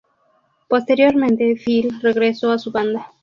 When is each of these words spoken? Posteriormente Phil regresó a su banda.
Posteriormente 0.67 1.55
Phil 1.63 2.01
regresó 2.01 2.51
a 2.51 2.57
su 2.57 2.71
banda. 2.71 3.07